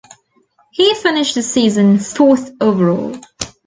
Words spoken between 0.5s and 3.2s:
He finished the season fourth overall.